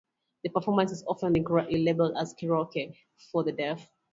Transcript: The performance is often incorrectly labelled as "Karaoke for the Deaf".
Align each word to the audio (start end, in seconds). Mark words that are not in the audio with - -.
The 0.41 0.49
performance 0.49 0.91
is 0.91 1.05
often 1.07 1.35
incorrectly 1.35 1.83
labelled 1.83 2.17
as 2.17 2.33
"Karaoke 2.33 2.97
for 3.31 3.43
the 3.43 3.51
Deaf". 3.51 3.87